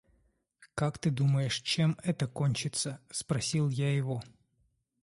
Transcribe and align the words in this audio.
«Как 0.73 0.97
ты 0.97 1.11
думаешь, 1.11 1.61
чем 1.61 1.95
это 2.01 2.25
кончится?»– 2.27 2.99
спросил 3.11 3.69
я 3.69 3.95
его. 3.95 4.23